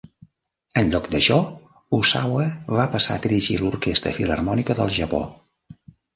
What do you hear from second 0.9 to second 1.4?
lloc d'això,